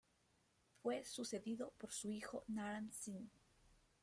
Fue 0.81 1.05
sucedido 1.05 1.75
por 1.77 1.91
su 1.93 2.09
hijo 2.11 2.43
Naram-Sin. 2.47 3.29